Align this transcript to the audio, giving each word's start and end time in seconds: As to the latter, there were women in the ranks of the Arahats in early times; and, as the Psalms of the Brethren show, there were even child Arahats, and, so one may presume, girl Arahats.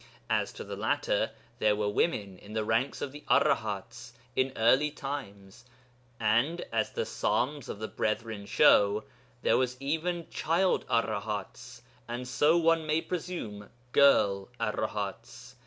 As 0.31 0.51
to 0.53 0.63
the 0.63 0.75
latter, 0.75 1.29
there 1.59 1.75
were 1.75 1.87
women 1.87 2.39
in 2.39 2.53
the 2.53 2.63
ranks 2.65 3.03
of 3.03 3.11
the 3.11 3.23
Arahats 3.29 4.13
in 4.35 4.51
early 4.55 4.89
times; 4.89 5.63
and, 6.19 6.65
as 6.73 6.89
the 6.93 7.05
Psalms 7.05 7.69
of 7.69 7.77
the 7.77 7.87
Brethren 7.87 8.47
show, 8.47 9.03
there 9.43 9.59
were 9.59 9.67
even 9.79 10.27
child 10.31 10.85
Arahats, 10.89 11.83
and, 12.07 12.27
so 12.27 12.57
one 12.57 12.87
may 12.87 12.99
presume, 12.99 13.69
girl 13.91 14.49
Arahats. 14.59 15.53